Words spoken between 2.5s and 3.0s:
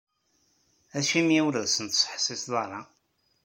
ara?